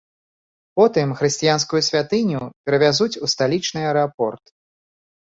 Потым 0.79 1.11
хрысціянскую 1.17 1.81
святыню 1.89 2.41
перавязуць 2.69 3.19
у 3.27 3.29
сталічны 3.33 3.79
аэрапорт. 3.91 4.45